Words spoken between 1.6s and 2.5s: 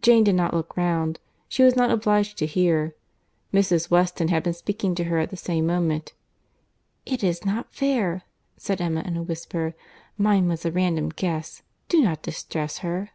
was not obliged to